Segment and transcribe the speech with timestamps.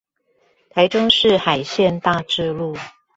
[0.71, 2.75] 台中市海線大智路